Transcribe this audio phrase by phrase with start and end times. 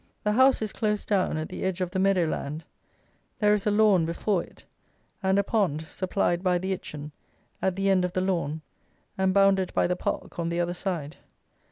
[0.23, 2.63] The house is close down at the edge of the meadow land;
[3.37, 4.65] there is a lawn before it,
[5.21, 7.11] and a pond, supplied by the Itchen,
[7.61, 8.61] at the end of the lawn,
[9.15, 11.17] and bounded by the park on the other side.